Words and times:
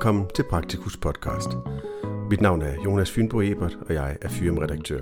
Velkommen 0.00 0.26
til 0.34 0.44
Praktikus 0.50 0.96
podcast. 0.96 1.48
Mit 2.30 2.40
navn 2.40 2.62
er 2.62 2.74
Jonas 2.84 3.10
Fynbo 3.10 3.40
Ebert, 3.40 3.78
og 3.88 3.94
jeg 3.94 4.16
er 4.22 4.28
firmaredaktør. 4.28 5.00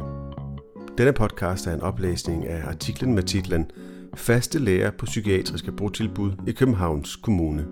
Denne 0.99 1.13
podcast 1.13 1.67
er 1.67 1.75
en 1.75 1.81
oplæsning 1.81 2.47
af 2.47 2.69
artiklen 2.69 3.15
med 3.15 3.23
titlen 3.23 3.71
Faste 4.15 4.59
læger 4.59 4.91
på 4.91 5.07
psykiatriske 5.07 5.73
botilbud 5.73 6.33
i 6.47 6.53
Københavns 6.53 7.17
Kommune. 7.17 7.67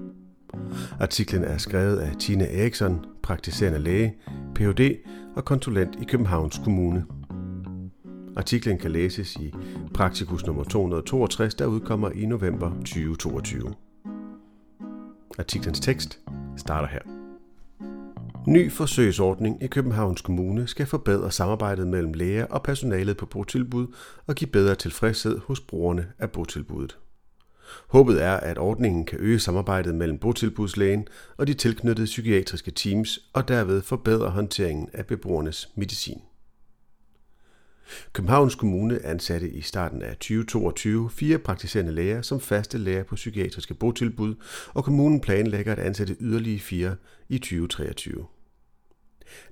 Artiklen 1.00 1.44
er 1.44 1.58
skrevet 1.58 1.96
af 1.96 2.16
Tina 2.16 2.46
Eriksson, 2.50 3.04
praktiserende 3.22 3.78
læge, 3.78 4.14
Ph.D. 4.54 4.96
og 5.36 5.44
konsulent 5.44 5.98
i 6.02 6.04
Københavns 6.04 6.60
Kommune. 6.64 7.04
Artiklen 8.36 8.78
kan 8.78 8.90
læses 8.90 9.36
i 9.36 9.54
Praktikus 9.94 10.46
nummer 10.46 10.64
262, 10.64 11.54
der 11.54 11.66
udkommer 11.66 12.10
i 12.10 12.26
november 12.26 12.70
2022. 12.70 13.74
Artiklens 15.38 15.80
tekst 15.80 16.20
starter 16.56 16.88
her. 16.88 17.15
Ny 18.46 18.72
forsøgsordning 18.72 19.62
i 19.62 19.66
Københavns 19.66 20.20
Kommune 20.20 20.66
skal 20.66 20.86
forbedre 20.86 21.30
samarbejdet 21.30 21.86
mellem 21.86 22.12
læger 22.12 22.46
og 22.46 22.62
personalet 22.62 23.16
på 23.16 23.26
botilbud 23.26 23.86
og 24.26 24.34
give 24.34 24.50
bedre 24.50 24.74
tilfredshed 24.74 25.38
hos 25.38 25.60
brugerne 25.60 26.06
af 26.18 26.30
botilbuddet. 26.30 26.98
Håbet 27.88 28.22
er, 28.22 28.36
at 28.36 28.58
ordningen 28.58 29.04
kan 29.04 29.18
øge 29.20 29.38
samarbejdet 29.38 29.94
mellem 29.94 30.18
botilbudslægen 30.18 31.08
og 31.36 31.46
de 31.46 31.54
tilknyttede 31.54 32.06
psykiatriske 32.06 32.70
teams 32.70 33.18
og 33.32 33.48
derved 33.48 33.82
forbedre 33.82 34.30
håndteringen 34.30 34.88
af 34.92 35.06
beboernes 35.06 35.68
medicin. 35.74 36.20
Københavns 38.12 38.54
Kommune 38.54 39.06
ansatte 39.06 39.50
i 39.50 39.60
starten 39.60 40.02
af 40.02 40.16
2022 40.16 41.10
fire 41.10 41.38
praktiserende 41.38 41.92
læger 41.92 42.22
som 42.22 42.40
faste 42.40 42.78
læger 42.78 43.02
på 43.02 43.14
psykiatriske 43.14 43.74
botilbud, 43.74 44.34
og 44.68 44.84
kommunen 44.84 45.20
planlægger 45.20 45.72
at 45.72 45.78
ansætte 45.78 46.16
yderligere 46.20 46.60
fire 46.60 46.96
i 47.28 47.38
2023. 47.38 48.26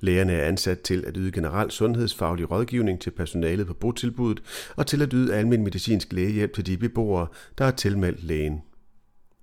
Lægerne 0.01 0.33
er 0.33 0.49
ansat 0.49 0.81
til 0.81 1.05
at 1.07 1.15
yde 1.17 1.33
generel 1.33 1.71
sundhedsfaglig 1.71 2.51
rådgivning 2.51 3.01
til 3.01 3.11
personalet 3.11 3.67
på 3.67 3.75
botilbuddet 3.75 4.73
og 4.77 4.87
til 4.87 5.03
at 5.03 5.13
yde 5.13 5.35
almen 5.35 5.65
medicinsk 5.65 6.13
lægehjælp 6.13 6.55
til 6.55 6.67
de 6.67 6.77
beboere, 6.77 7.27
der 7.59 7.65
er 7.65 7.71
tilmeldt 7.71 8.25
lægen. 8.25 8.63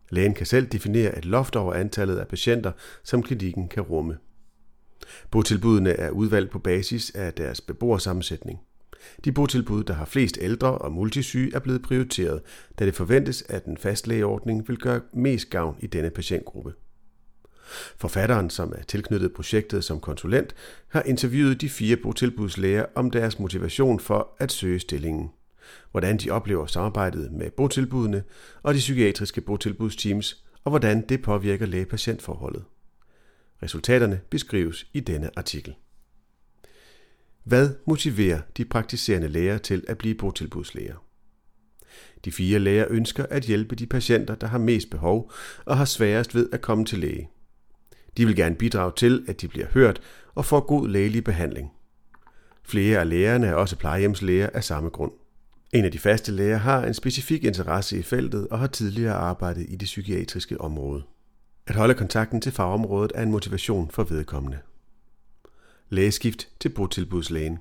Lægen 0.09 0.34
kan 0.34 0.46
selv 0.46 0.68
definere 0.68 1.18
et 1.18 1.26
loft 1.26 1.56
over 1.56 1.74
antallet 1.74 2.18
af 2.18 2.28
patienter, 2.28 2.72
som 3.04 3.24
klinikken 3.24 3.68
kan 3.68 3.84
rumme. 3.84 4.18
Botilbudene 5.32 5.90
er 5.90 6.09
udvalgt 6.09 6.52
på 6.52 6.59
basis 6.59 7.12
af 7.16 7.34
deres 7.34 7.62
beboersammensætning. 7.62 8.59
De 9.26 9.32
botilbud, 9.32 9.84
der 9.84 9.94
har 9.94 10.06
flest 10.06 10.38
ældre 10.42 10.78
og 10.78 10.92
multisyge, 10.92 11.56
er 11.56 11.59
blevet 11.59 11.82
prioriteret, 11.82 12.42
da 12.80 12.86
det 12.86 12.96
forventes, 12.96 13.44
at 13.50 13.66
en 13.66 13.78
fastlægeordning 13.78 14.68
vil 14.68 14.78
gøre 14.78 15.02
mest 15.14 15.50
gavn 15.50 15.76
i 15.80 15.88
denne 15.88 16.09
patientgruppe. 16.09 16.74
Forfatteren, 17.97 18.50
som 18.50 18.73
er 18.78 18.84
tilknyttet 18.84 19.34
projektet 19.34 19.84
som 19.84 20.00
konsulent, 20.00 20.56
har 20.88 21.02
interviewet 21.02 21.61
de 21.61 21.70
fire 21.70 21.95
botilbudslæger 21.95 22.86
om 22.95 23.11
deres 23.11 23.39
motivation 23.39 24.00
for 24.00 24.36
at 24.39 24.52
søge 24.52 24.80
stillingen, 24.80 25.30
hvordan 25.92 26.17
de 26.17 26.30
oplever 26.30 26.66
samarbejdet 26.66 27.31
med 27.31 27.52
botilbudene 27.52 28.23
og 28.64 28.73
de 28.73 28.80
psykiatriske 28.80 29.42
botilbudsteams, 29.42 30.44
og 30.64 30.69
hvordan 30.69 31.06
det 31.09 31.22
påvirker 31.22 31.66
læge-patientforholdet. 31.66 32.64
Resultaterne 33.64 34.22
beskrives 34.30 34.88
i 34.94 35.00
denne 35.00 35.30
artikel. 35.38 35.75
Hvad 37.44 37.69
motiverer 37.88 38.42
de 38.58 38.66
praktiserende 38.66 39.28
læger 39.28 39.58
til 39.58 39.84
at 39.88 39.97
blive 39.97 40.16
botilbudslæger? 40.16 40.96
De 42.25 42.31
fire 42.31 42.59
læger 42.59 42.85
ønsker 42.90 43.25
at 43.30 43.44
hjælpe 43.44 43.75
de 43.75 43.88
patienter, 43.88 44.35
der 44.35 44.47
har 44.47 44.57
mest 44.57 44.90
behov 44.90 45.31
og 45.66 45.78
har 45.78 45.85
sværest 45.85 46.35
ved 46.35 46.50
at 46.51 46.62
komme 46.62 46.85
til 46.85 47.00
læge. 47.00 47.30
De 48.18 48.26
vil 48.26 48.36
gerne 48.36 48.56
bidrage 48.56 48.92
til, 48.98 49.26
at 49.28 49.42
de 49.42 49.48
bliver 49.48 49.68
hørt 49.74 50.02
og 50.36 50.46
får 50.46 50.60
god 50.60 50.88
lægelig 50.88 51.24
behandling. 51.24 51.72
Flere 52.64 53.00
af 53.00 53.10
lægerne 53.10 53.48
er 53.48 53.54
også 53.54 53.76
plejehjemslæger 53.76 54.50
af 54.54 54.64
samme 54.64 54.90
grund. 54.90 55.12
En 55.74 55.86
af 55.86 55.92
de 55.92 56.00
faste 56.00 56.32
læger 56.32 56.58
har 56.58 56.86
en 56.86 56.94
specifik 56.94 57.44
interesse 57.44 58.00
i 58.00 58.02
feltet 58.02 58.48
og 58.48 58.60
har 58.60 58.68
tidligere 58.68 59.14
arbejdet 59.14 59.66
i 59.70 59.76
det 59.76 59.86
psykiatriske 59.86 60.62
område. 60.62 61.04
At 61.68 61.76
holde 61.76 61.94
kontakten 61.94 62.42
til 62.42 62.52
fagområdet 62.52 63.12
er 63.16 63.24
en 63.24 63.32
motivation 63.32 63.90
for 63.90 64.04
vedkommende. 64.04 64.60
Lægeskift 65.90 66.50
til 66.60 66.70
botilbudslægen. 66.70 67.60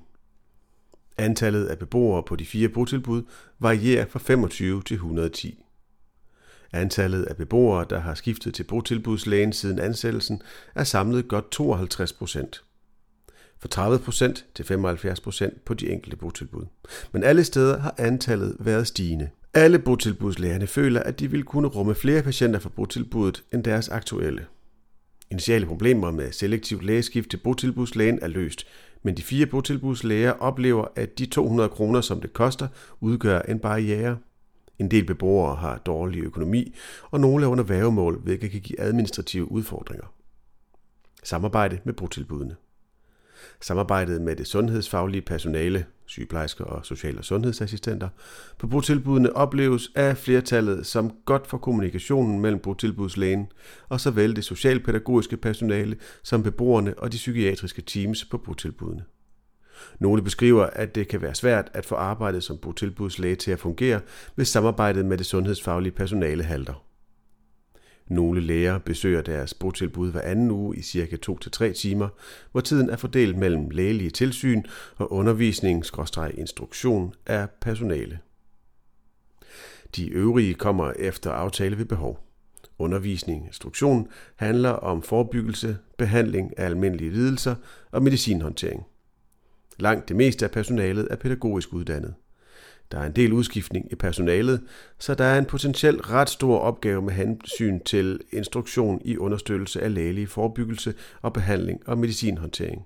Antallet 1.17 1.65
af 1.65 1.79
beboere 1.79 2.23
på 2.23 2.35
de 2.35 2.45
fire 2.45 2.69
botilbud 2.69 3.23
varierer 3.59 4.05
fra 4.05 4.19
25 4.19 4.83
til 4.83 4.95
110. 4.95 5.63
Antallet 6.73 7.23
af 7.23 7.35
beboere, 7.35 7.85
der 7.89 7.99
har 7.99 8.13
skiftet 8.13 8.53
til 8.53 8.63
botilbudslægen 8.63 9.53
siden 9.53 9.79
ansættelsen, 9.79 10.41
er 10.75 10.83
samlet 10.83 11.27
godt 11.27 11.51
52 11.51 12.13
procent. 12.13 12.63
Fra 13.59 13.67
30 13.67 13.99
procent 13.99 14.45
til 14.55 14.65
75 14.65 15.19
procent 15.19 15.65
på 15.65 15.73
de 15.73 15.89
enkelte 15.89 16.17
botilbud. 16.17 16.65
Men 17.11 17.23
alle 17.23 17.43
steder 17.43 17.79
har 17.79 17.95
antallet 17.97 18.55
været 18.59 18.87
stigende. 18.87 19.29
Alle 19.53 19.79
botilbudslægerne 19.79 20.67
føler, 20.67 21.03
at 21.03 21.19
de 21.19 21.31
vil 21.31 21.43
kunne 21.43 21.67
rumme 21.67 21.95
flere 21.95 22.21
patienter 22.21 22.59
fra 22.59 22.69
botilbuddet 22.69 23.43
end 23.53 23.63
deres 23.63 23.89
aktuelle. 23.89 24.45
Initiale 25.31 25.65
problemer 25.65 26.11
med 26.11 26.31
selektivt 26.31 26.83
lægeskift 26.83 27.29
til 27.29 27.37
botilbudslægen 27.37 28.19
er 28.21 28.27
løst, 28.27 28.67
men 29.03 29.17
de 29.17 29.21
fire 29.21 29.45
botilbudslæger 29.45 30.31
oplever, 30.31 30.85
at 30.95 31.19
de 31.19 31.25
200 31.25 31.69
kroner, 31.69 32.01
som 32.01 32.21
det 32.21 32.33
koster, 32.33 32.67
udgør 32.99 33.39
en 33.41 33.59
barriere. 33.59 34.17
En 34.81 34.91
del 34.91 35.05
beboere 35.05 35.55
har 35.55 35.77
dårlig 35.77 36.23
økonomi, 36.23 36.75
og 37.11 37.19
nogle 37.19 37.45
er 37.45 37.49
under 37.49 37.63
værgemål, 37.63 38.19
hvilket 38.23 38.51
kan 38.51 38.61
give 38.61 38.79
administrative 38.79 39.51
udfordringer. 39.51 40.05
Samarbejde 41.23 41.79
med 41.83 41.93
botilbudene. 41.93 42.55
Samarbejdet 43.59 44.21
med 44.21 44.35
det 44.35 44.47
sundhedsfaglige 44.47 45.21
personale, 45.21 45.85
sygeplejersker 46.05 46.63
og 46.63 46.85
social- 46.85 47.17
og 47.17 47.25
sundhedsassistenter, 47.25 48.09
på 48.57 48.67
botilbudene 48.67 49.35
opleves 49.35 49.91
af 49.95 50.17
flertallet 50.17 50.85
som 50.85 51.11
godt 51.25 51.47
for 51.47 51.57
kommunikationen 51.57 52.39
mellem 52.39 52.59
botilbudslægen 52.59 53.47
og 53.89 53.99
såvel 53.99 54.35
det 54.35 54.43
socialpædagogiske 54.43 55.37
personale 55.37 55.97
som 56.23 56.43
beboerne 56.43 56.99
og 56.99 57.11
de 57.11 57.17
psykiatriske 57.17 57.81
teams 57.81 58.25
på 58.25 58.37
botilbudene. 58.37 59.03
Nogle 59.99 60.21
beskriver, 60.21 60.65
at 60.65 60.95
det 60.95 61.07
kan 61.07 61.21
være 61.21 61.35
svært 61.35 61.69
at 61.73 61.85
få 61.85 61.95
arbejdet 61.95 62.43
som 62.43 62.57
botilbudslæge 62.57 63.35
til 63.35 63.51
at 63.51 63.59
fungere, 63.59 64.01
hvis 64.35 64.47
samarbejdet 64.47 65.05
med 65.05 65.17
det 65.17 65.25
sundhedsfaglige 65.25 65.91
personale 65.91 66.43
halter. 66.43 66.85
Nogle 68.07 68.41
læger 68.41 68.77
besøger 68.77 69.21
deres 69.21 69.53
botilbud 69.53 70.11
hver 70.11 70.21
anden 70.21 70.51
uge 70.51 70.77
i 70.77 70.81
cirka 70.81 71.17
2-3 71.29 71.73
timer, 71.73 72.09
hvor 72.51 72.61
tiden 72.61 72.89
er 72.89 72.97
fordelt 72.97 73.37
mellem 73.37 73.69
lægelige 73.69 74.09
tilsyn 74.09 74.63
og 74.97 75.13
undervisning-instruktion 75.13 77.13
af 77.25 77.49
personale. 77.61 78.19
De 79.95 80.09
øvrige 80.09 80.53
kommer 80.53 80.93
efter 80.99 81.31
aftale 81.31 81.77
ved 81.77 81.85
behov. 81.85 82.19
Undervisning 82.79 83.45
instruktion 83.45 84.07
handler 84.35 84.69
om 84.69 85.01
forebyggelse, 85.01 85.77
behandling 85.97 86.59
af 86.59 86.65
almindelige 86.65 87.11
lidelser 87.11 87.55
og 87.91 88.03
medicinhåndtering. 88.03 88.83
Langt 89.81 90.09
det 90.09 90.15
meste 90.15 90.45
af 90.45 90.51
personalet 90.51 91.07
er 91.11 91.15
pædagogisk 91.15 91.73
uddannet. 91.73 92.13
Der 92.91 92.99
er 92.99 93.05
en 93.05 93.15
del 93.15 93.33
udskiftning 93.33 93.91
i 93.91 93.95
personalet, 93.95 94.61
så 94.99 95.15
der 95.15 95.23
er 95.23 95.37
en 95.37 95.45
potentielt 95.45 96.09
ret 96.09 96.29
stor 96.29 96.57
opgave 96.57 97.01
med 97.01 97.13
hensyn 97.13 97.79
til 97.79 98.19
instruktion 98.31 99.01
i 99.05 99.17
understøttelse 99.17 99.81
af 99.81 99.93
lægelig 99.93 100.29
forebyggelse 100.29 100.93
og 101.21 101.33
behandling 101.33 101.87
og 101.87 101.97
medicinhåndtering. 101.97 102.85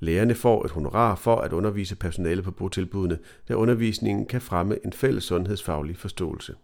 Lærerne 0.00 0.34
får 0.34 0.64
et 0.64 0.70
honorar 0.70 1.14
for 1.14 1.36
at 1.36 1.52
undervise 1.52 1.96
personale 1.96 2.42
på 2.42 2.50
botilbudene, 2.50 3.18
da 3.48 3.54
undervisningen 3.54 4.26
kan 4.26 4.40
fremme 4.40 4.78
en 4.84 4.92
fælles 4.92 5.24
sundhedsfaglig 5.24 5.96
forståelse. 5.96 6.54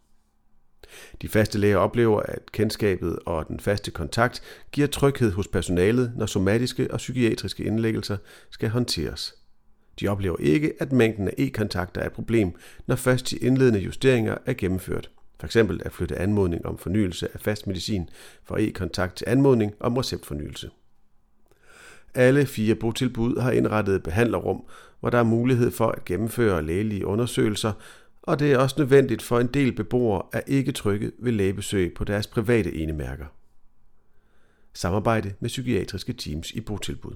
De 1.23 1.29
faste 1.29 1.59
læger 1.59 1.77
oplever, 1.77 2.21
at 2.21 2.53
kendskabet 2.53 3.19
og 3.27 3.49
den 3.49 3.61
faste 3.61 3.91
kontakt 3.91 4.43
giver 4.73 4.87
tryghed 4.87 5.33
hos 5.33 5.49
personalet, 5.49 6.13
når 6.17 6.27
somatiske 6.27 6.91
og 6.91 6.97
psykiatriske 6.97 7.65
indlæggelser 7.65 8.17
skal 8.51 8.69
håndteres. 8.69 9.35
De 10.01 10.09
oplever 10.09 10.37
ikke, 10.41 10.73
at 10.79 10.93
mængden 10.93 11.29
af 11.29 11.35
e-kontakter 11.39 12.01
er 12.01 12.07
et 12.07 12.13
problem, 12.13 12.53
når 12.87 12.97
først 12.97 13.31
de 13.31 13.37
indledende 13.37 13.81
justeringer 13.81 14.39
er 14.47 14.53
gennemført. 14.53 15.11
For 15.41 15.47
eksempel 15.47 15.83
at 15.85 15.93
flytte 15.93 16.17
anmodning 16.17 16.67
om 16.67 16.79
fornyelse 16.79 17.29
af 17.35 17.41
fast 17.41 17.67
medicin 17.67 18.09
fra 18.45 18.61
e-kontakt 18.61 19.17
til 19.17 19.25
anmodning 19.29 19.75
om 19.81 19.97
receptfornyelse. 19.97 20.71
Alle 22.15 22.47
fire 22.47 22.75
botilbud 22.75 23.41
har 23.41 23.51
indrettet 23.51 24.03
behandlerrum, 24.03 24.65
hvor 25.01 25.11
der 25.11 25.19
er 25.19 25.23
mulighed 25.23 25.71
for 25.71 25.89
at 25.89 26.05
gennemføre 26.05 26.63
lægelige 26.63 27.07
undersøgelser, 27.07 27.73
og 28.23 28.39
det 28.39 28.53
er 28.53 28.59
også 28.59 28.77
nødvendigt 28.79 29.23
for 29.23 29.41
en 29.41 29.47
del 29.47 29.73
beboere 29.73 30.23
at 30.33 30.43
ikke 30.47 30.73
trykke 30.73 31.13
ved 31.19 31.33
lægebesøg 31.33 31.95
på 31.95 32.05
deres 32.05 32.27
private 32.27 32.75
enemærker. 32.75 33.27
Samarbejde 34.75 35.35
med 35.41 35.49
psykiatriske 35.49 36.13
teams 36.13 36.51
i 36.51 36.61
botilbud. 36.61 37.13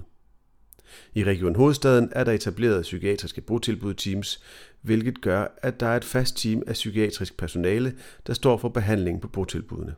I 1.13 1.23
Region 1.23 1.55
Hovedstaden 1.55 2.09
er 2.11 2.23
der 2.23 2.31
etableret 2.31 2.81
psykiatriske 2.81 3.41
botilbudteams, 3.41 4.43
hvilket 4.81 5.21
gør, 5.21 5.47
at 5.61 5.79
der 5.79 5.87
er 5.87 5.97
et 5.97 6.03
fast 6.03 6.37
team 6.37 6.63
af 6.67 6.73
psykiatrisk 6.73 7.37
personale, 7.37 7.95
der 8.27 8.33
står 8.33 8.57
for 8.57 8.69
behandling 8.69 9.21
på 9.21 9.27
botilbudene. 9.27 9.95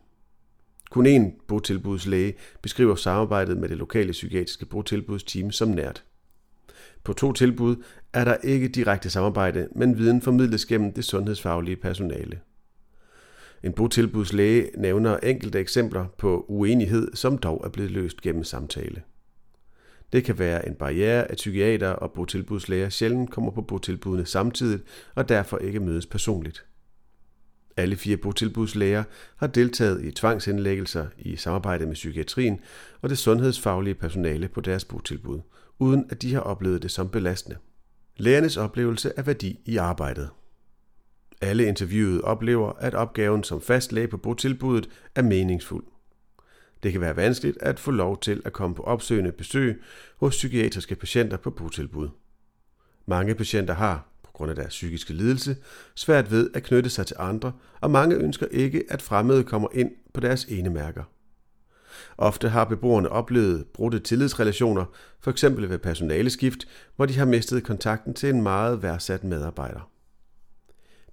Kun 0.91 1.07
én 1.07 1.45
botilbudslæge 1.47 2.33
beskriver 2.61 2.95
samarbejdet 2.95 3.57
med 3.57 3.69
det 3.69 3.77
lokale 3.77 4.11
psykiatriske 4.11 4.65
botilbudsteam 4.65 5.51
som 5.51 5.69
nært. 5.69 6.03
På 7.03 7.13
to 7.13 7.33
tilbud 7.33 7.75
er 8.13 8.23
der 8.23 8.35
ikke 8.43 8.67
direkte 8.67 9.09
samarbejde, 9.09 9.67
men 9.75 9.97
viden 9.97 10.21
formidles 10.21 10.65
gennem 10.65 10.93
det 10.93 11.05
sundhedsfaglige 11.05 11.75
personale. 11.75 12.39
En 13.63 13.73
botilbudslæge 13.73 14.69
nævner 14.77 15.17
enkelte 15.17 15.59
eksempler 15.59 16.05
på 16.17 16.45
uenighed, 16.47 17.11
som 17.13 17.37
dog 17.37 17.61
er 17.65 17.69
blevet 17.69 17.91
løst 17.91 18.21
gennem 18.21 18.43
samtale. 18.43 19.01
Det 20.13 20.23
kan 20.23 20.39
være 20.39 20.67
en 20.67 20.75
barriere, 20.75 21.31
at 21.31 21.37
psykiater 21.37 21.89
og 21.89 22.11
botilbudslæger 22.11 22.89
sjældent 22.89 23.31
kommer 23.31 23.51
på 23.51 23.61
botilbudene 23.61 24.25
samtidig 24.25 24.79
og 25.15 25.29
derfor 25.29 25.57
ikke 25.57 25.79
mødes 25.79 26.05
personligt. 26.05 26.65
Alle 27.77 27.95
fire 27.95 28.17
botilbudslæger 28.17 29.03
har 29.37 29.47
deltaget 29.47 30.05
i 30.05 30.11
tvangsindlæggelser 30.11 31.07
i 31.17 31.35
samarbejde 31.35 31.85
med 31.85 31.93
psykiatrien 31.93 32.59
og 33.01 33.09
det 33.09 33.17
sundhedsfaglige 33.17 33.95
personale 33.95 34.47
på 34.47 34.61
deres 34.61 34.85
botilbud, 34.85 35.39
uden 35.79 36.05
at 36.09 36.21
de 36.21 36.33
har 36.33 36.41
oplevet 36.41 36.83
det 36.83 36.91
som 36.91 37.09
belastende. 37.09 37.57
Lærernes 38.17 38.57
oplevelse 38.57 39.19
af 39.19 39.27
værdi 39.27 39.59
i 39.65 39.77
arbejdet. 39.77 40.29
Alle 41.41 41.65
interviewede 41.65 42.21
oplever, 42.21 42.73
at 42.73 42.93
opgaven 42.93 43.43
som 43.43 43.61
fast 43.61 43.91
læge 43.91 44.07
på 44.07 44.17
botilbuddet 44.17 44.89
er 45.15 45.21
meningsfuld. 45.21 45.83
Det 46.83 46.91
kan 46.91 47.01
være 47.01 47.15
vanskeligt 47.15 47.57
at 47.61 47.79
få 47.79 47.91
lov 47.91 48.19
til 48.19 48.41
at 48.45 48.53
komme 48.53 48.75
på 48.75 48.83
opsøgende 48.83 49.31
besøg 49.31 49.81
hos 50.17 50.35
psykiatriske 50.35 50.95
patienter 50.95 51.37
på 51.37 51.49
botilbud. 51.49 52.09
Mange 53.05 53.35
patienter 53.35 53.73
har, 53.73 54.07
på 54.23 54.31
grund 54.31 54.49
af 54.49 54.55
deres 54.55 54.69
psykiske 54.69 55.13
lidelse, 55.13 55.57
svært 55.95 56.31
ved 56.31 56.49
at 56.53 56.63
knytte 56.63 56.89
sig 56.89 57.07
til 57.07 57.15
andre, 57.19 57.51
og 57.81 57.91
mange 57.91 58.15
ønsker 58.15 58.47
ikke, 58.51 58.83
at 58.89 59.01
fremmede 59.01 59.43
kommer 59.43 59.67
ind 59.73 59.91
på 60.13 60.19
deres 60.19 60.45
enemærker. 60.45 61.03
Ofte 62.17 62.49
har 62.49 62.65
beboerne 62.65 63.09
oplevet 63.09 63.65
brudte 63.73 63.99
tillidsrelationer, 63.99 64.85
f.eks. 65.21 65.43
ved 65.43 65.77
personaleskift, 65.77 66.67
hvor 66.95 67.05
de 67.05 67.17
har 67.17 67.25
mistet 67.25 67.63
kontakten 67.63 68.13
til 68.13 68.29
en 68.29 68.41
meget 68.41 68.83
værdsat 68.83 69.23
medarbejder. 69.23 69.89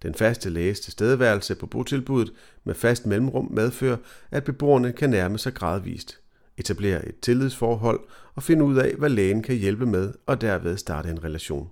Den 0.02 0.14
faste 0.14 0.50
læges 0.50 0.80
tilstedeværelse 0.80 1.54
på 1.54 1.66
botilbuddet 1.66 2.32
med 2.64 2.74
fast 2.74 3.06
mellemrum 3.06 3.48
medfører, 3.52 3.96
at 4.30 4.44
beboerne 4.44 4.92
kan 4.92 5.10
nærme 5.10 5.38
sig 5.38 5.54
gradvist, 5.54 6.20
etablere 6.56 7.08
et 7.08 7.20
tillidsforhold 7.20 8.00
og 8.34 8.42
finde 8.42 8.64
ud 8.64 8.76
af, 8.76 8.94
hvad 8.94 9.10
lægen 9.10 9.42
kan 9.42 9.56
hjælpe 9.56 9.86
med, 9.86 10.12
og 10.26 10.40
derved 10.40 10.76
starte 10.76 11.08
en 11.10 11.24
relation. 11.24 11.70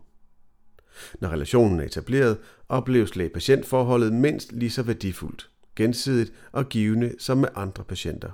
Når 1.21 1.29
relationen 1.29 1.81
er 1.81 1.85
etableret, 1.85 2.39
opleves 2.69 3.17
læge-patientforholdet 3.17 4.13
mindst 4.13 4.53
lige 4.53 4.71
så 4.71 4.83
værdifuldt, 4.83 5.51
gensidigt 5.77 6.33
og 6.53 6.69
givende 6.69 7.15
som 7.19 7.39
med 7.39 7.49
andre 7.55 7.85
patienter. 7.85 8.31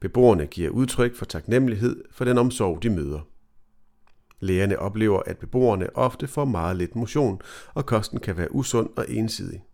Beboerne 0.00 0.46
giver 0.46 0.70
udtryk 0.70 1.14
for 1.14 1.24
taknemmelighed 1.24 2.04
for 2.10 2.24
den 2.24 2.38
omsorg, 2.38 2.82
de 2.82 2.90
møder. 2.90 3.20
Lægerne 4.40 4.78
oplever, 4.78 5.22
at 5.26 5.38
beboerne 5.38 5.96
ofte 5.96 6.26
får 6.26 6.44
meget 6.44 6.76
lidt 6.76 6.96
motion, 6.96 7.40
og 7.74 7.86
kosten 7.86 8.20
kan 8.20 8.36
være 8.36 8.54
usund 8.54 8.90
og 8.96 9.04
ensidig. 9.08 9.64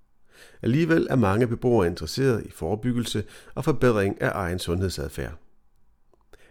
Alligevel 0.63 1.07
er 1.11 1.17
mange 1.17 1.47
beboere 1.47 1.87
interesseret 1.87 2.47
i 2.47 2.51
forebyggelse 2.51 3.25
og 3.55 3.65
forbedring 3.65 4.23
af 4.23 4.31
egen 4.35 4.59
sundhedsadfærd. 4.59 5.35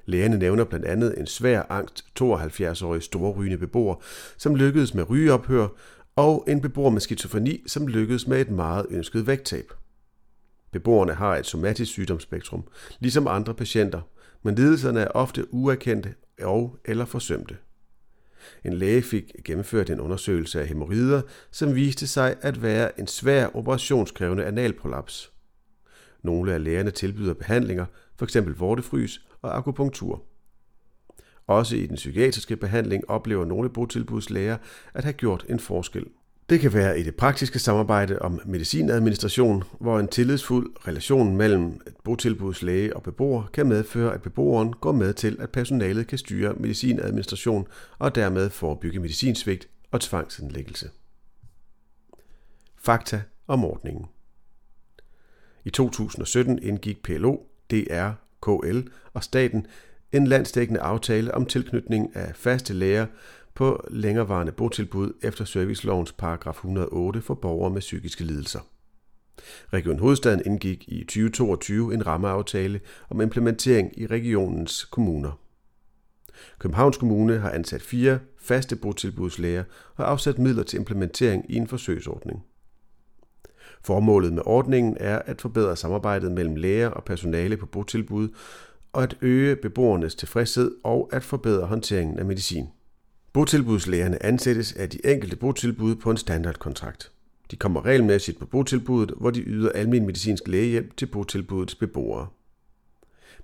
Lægerne 0.06 0.38
nævner 0.38 0.64
blandt 0.64 0.86
andet 0.86 1.16
en 1.18 1.28
svær 1.28 1.64
angst 1.70 2.06
72-årig 2.22 3.04
storrygende 3.04 3.58
beboer, 3.58 3.96
som 4.38 4.56
lykkedes 4.56 4.94
med 4.94 5.10
rygeophør, 5.10 5.68
og 6.16 6.46
en 6.48 6.62
beboer 6.62 6.90
med 6.90 7.02
skizofreni, 7.02 7.64
som 7.68 7.88
lykkedes 7.88 8.28
med 8.28 8.42
et 8.42 8.50
meget 8.50 8.86
ønsket 8.90 9.28
vægttab. 9.28 9.74
Beboerne 10.76 11.14
har 11.14 11.36
et 11.36 11.46
somatisk 11.46 11.92
sygdomsspektrum, 11.92 12.64
ligesom 13.00 13.28
andre 13.28 13.54
patienter, 13.54 14.02
men 14.44 14.56
lidelserne 14.56 15.00
er 15.00 15.08
ofte 15.08 15.54
uerkendte 15.54 16.14
og 16.42 16.80
eller 16.86 17.06
forsømte. 17.06 17.58
En 18.66 18.74
læge 18.74 19.02
fik 19.02 19.32
gennemført 19.46 19.90
en 19.90 20.00
undersøgelse 20.00 20.62
af 20.62 20.68
hemorrider, 20.68 21.22
som 21.52 21.76
viste 21.76 22.08
sig 22.08 22.36
at 22.42 22.62
være 22.62 23.00
en 23.00 23.08
svær 23.08 23.48
operationskrævende 23.56 24.46
analprolaps. 24.46 25.32
Nogle 26.24 26.54
af 26.54 26.64
lægerne 26.64 26.92
tilbyder 26.92 27.34
behandlinger, 27.34 27.86
f.eks. 28.20 28.38
vortefrys 28.58 29.26
og 29.42 29.58
akupunktur. 29.58 30.24
Også 31.48 31.76
i 31.76 31.88
den 31.88 31.96
psykiatriske 31.96 32.56
behandling 32.56 33.10
oplever 33.10 33.46
nogle 33.46 33.70
botilbudslæger 33.70 34.58
at 34.94 35.04
have 35.04 35.14
gjort 35.14 35.46
en 35.50 35.60
forskel. 35.60 36.06
Det 36.50 36.60
kan 36.60 36.74
være 36.74 37.00
i 37.00 37.04
det 37.04 37.16
praktiske 37.16 37.60
samarbejde 37.60 38.20
om 38.22 38.40
medicinadministration, 38.46 39.64
hvor 39.80 40.00
en 40.00 40.08
tillidsfuld 40.08 40.88
relation 40.88 41.38
mellem 41.38 41.82
et 41.88 41.96
botilbudslæge 42.04 42.96
og 42.96 43.04
beboer 43.04 43.44
kan 43.54 43.68
medføre, 43.68 44.14
at 44.14 44.22
beboeren 44.22 44.74
går 44.74 44.92
med 44.92 45.14
til, 45.14 45.38
at 45.40 45.50
personalet 45.50 46.08
kan 46.08 46.18
styre 46.18 46.54
medicinadministration 46.54 47.68
og 48.00 48.16
dermed 48.16 48.50
forebygge 48.50 49.00
medicinsvigt 49.00 49.68
og 49.92 50.02
tvangsindlæggelse. 50.02 50.90
Fakta 52.78 53.22
om 53.48 53.66
ordningen. 53.66 54.06
I 55.66 55.70
2017 55.70 56.60
indgik 56.62 57.04
PLO, 57.04 57.38
DR, 57.72 58.10
KL 58.42 58.80
og 59.14 59.24
staten 59.24 59.68
en 60.12 60.28
landsdækkende 60.28 60.80
aftale 60.80 61.34
om 61.34 61.46
tilknytning 61.46 62.16
af 62.16 62.36
faste 62.36 62.74
læger 62.74 63.06
på 63.56 63.86
længerevarende 63.90 64.52
botilbud 64.52 65.14
efter 65.22 65.46
servicelovens 65.46 66.12
paragraf 66.12 66.54
108 66.54 67.22
for 67.22 67.34
borgere 67.34 67.72
med 67.72 67.82
psykiske 67.82 68.24
lidelser. 68.24 68.60
Region 69.74 70.00
Hovedstaden 70.00 70.42
indgik 70.46 70.86
i 70.88 71.04
2022 71.04 71.94
en 71.94 72.08
rammeaftale 72.08 72.80
om 73.10 73.22
implementering 73.22 74.00
i 74.00 74.08
regionens 74.08 74.86
kommuner. 74.86 75.40
Københavns 76.60 76.98
Kommune 76.98 77.40
har 77.40 77.50
ansat 77.50 77.82
fire 77.82 78.20
faste 78.40 78.76
botilbudslæger 78.76 79.64
og 79.96 80.10
afsat 80.12 80.40
midler 80.40 80.64
til 80.64 80.80
implementering 80.80 81.46
i 81.50 81.56
en 81.56 81.68
forsøgsordning. 81.68 82.44
Formålet 83.84 84.34
med 84.34 84.42
ordningen 84.46 84.98
er 85.00 85.20
at 85.26 85.42
forbedre 85.42 85.76
samarbejdet 85.76 86.32
mellem 86.32 86.56
læger 86.56 86.90
og 86.90 87.04
personale 87.04 87.58
på 87.58 87.66
botilbud 87.66 88.30
og 88.94 89.04
at 89.04 89.18
øge 89.22 89.56
beboernes 89.56 90.16
tilfredshed 90.16 90.72
og 90.84 91.10
at 91.12 91.24
forbedre 91.24 91.66
håndteringen 91.66 92.20
af 92.20 92.26
medicin. 92.26 92.68
Botilbudslægerne 93.36 94.26
ansættes 94.26 94.74
af 94.74 94.90
de 94.90 95.06
enkelte 95.06 95.36
botilbud 95.36 95.96
på 95.96 96.12
en 96.12 96.18
standardkontrakt. 96.18 97.12
De 97.52 97.56
kommer 97.56 97.86
regelmæssigt 97.86 98.40
på 98.40 98.46
botilbuddet, 98.46 99.16
hvor 99.18 99.30
de 99.30 99.42
yder 99.42 99.72
almen 99.72 100.06
medicinsk 100.06 100.48
lægehjælp 100.48 100.98
til 100.98 101.06
botilbudets 101.06 101.76
beboere. 101.76 102.28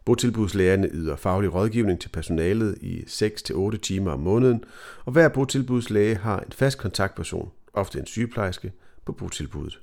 Botilbudslægerne 0.06 0.90
yder 0.94 1.16
faglig 1.16 1.54
rådgivning 1.54 2.00
til 2.00 2.10
personalet 2.10 2.78
i 2.82 3.00
6-8 3.02 3.78
timer 3.78 4.12
om 4.12 4.20
måneden, 4.20 4.64
og 5.06 5.12
hver 5.12 5.30
botilbudslæge 5.30 6.16
har 6.16 6.40
en 6.40 6.52
fast 6.52 6.78
kontaktperson, 6.78 7.52
ofte 7.74 8.00
en 8.00 8.06
sygeplejerske, 8.06 8.72
på 9.06 9.12
botilbuddet. 9.12 9.82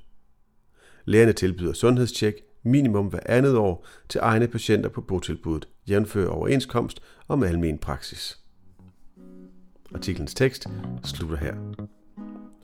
Lægerne 1.05 1.33
tilbyder 1.33 1.73
sundhedstjek 1.73 2.35
minimum 2.63 3.07
hver 3.07 3.19
andet 3.25 3.57
år 3.57 3.87
til 4.09 4.19
egne 4.23 4.47
patienter 4.47 4.89
på 4.89 5.01
botilbuddet, 5.01 5.67
jævnfører 5.89 6.29
overenskomst 6.29 7.01
om 7.27 7.43
almen 7.43 7.77
praksis. 7.77 8.39
Artiklens 9.95 10.33
tekst 10.33 10.67
slutter 11.03 11.37
her. 11.37 11.53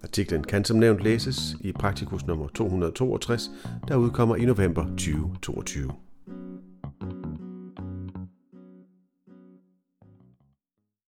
Artiklen 0.04 0.44
kan 0.44 0.66
som 0.66 0.78
nævnt 0.78 1.04
læses 1.04 1.56
i 1.62 1.72
Praktikus 1.72 2.26
nummer 2.26 2.48
262, 2.48 3.52
der 3.88 3.96
udkommer 3.96 4.36
i 4.36 4.46
november 4.46 4.86
2022. 4.86 6.05